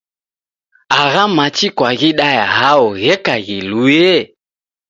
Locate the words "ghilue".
3.45-4.09